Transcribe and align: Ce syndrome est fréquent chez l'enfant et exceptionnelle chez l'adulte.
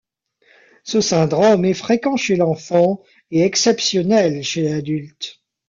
Ce 0.83 0.99
syndrome 0.99 1.63
est 1.63 1.75
fréquent 1.75 2.17
chez 2.17 2.35
l'enfant 2.35 3.03
et 3.29 3.41
exceptionnelle 3.43 4.41
chez 4.43 4.63
l'adulte. 4.63 5.43